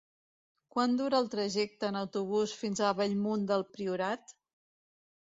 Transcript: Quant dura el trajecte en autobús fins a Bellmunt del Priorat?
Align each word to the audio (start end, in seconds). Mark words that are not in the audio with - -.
Quant 0.75 0.95
dura 1.01 1.19
el 1.25 1.29
trajecte 1.35 1.87
en 1.91 2.01
autobús 2.01 2.57
fins 2.65 2.85
a 2.89 2.97
Bellmunt 3.03 3.49
del 3.55 3.69
Priorat? 3.77 4.39